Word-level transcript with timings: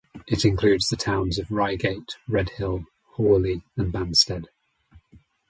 It 0.25 0.43
includes 0.45 0.87
the 0.89 0.95
towns 0.95 1.37
of 1.37 1.51
Reigate, 1.51 2.17
Redhill, 2.27 2.85
Horley 3.17 3.61
and 3.77 3.93
Banstead. 3.93 4.45